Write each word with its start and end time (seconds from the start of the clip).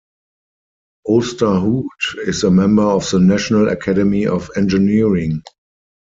Ousterhout 1.07 1.83
is 2.27 2.43
a 2.43 2.49
member 2.49 2.81
of 2.81 3.07
the 3.11 3.19
National 3.19 3.69
Academy 3.69 4.25
of 4.25 4.49
Engineering. 4.55 5.43